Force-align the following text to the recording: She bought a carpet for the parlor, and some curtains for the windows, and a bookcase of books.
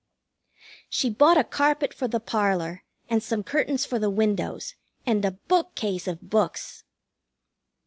She 0.89 1.11
bought 1.11 1.37
a 1.37 1.43
carpet 1.43 1.93
for 1.93 2.07
the 2.07 2.19
parlor, 2.19 2.83
and 3.07 3.21
some 3.21 3.43
curtains 3.43 3.85
for 3.85 3.99
the 3.99 4.09
windows, 4.09 4.73
and 5.05 5.23
a 5.23 5.33
bookcase 5.47 6.07
of 6.07 6.27
books. 6.27 6.83